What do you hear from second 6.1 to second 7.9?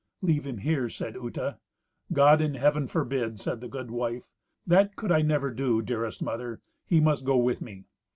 mother; he must go with me."